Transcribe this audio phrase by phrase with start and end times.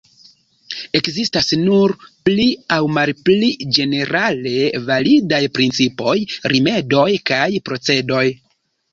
[0.99, 1.91] Ekzistas nur
[2.29, 2.45] pli
[2.77, 4.53] aŭ malpli ĝenerale
[4.87, 6.15] validaj principoj,
[6.55, 8.23] rimedoj kaj procedoj.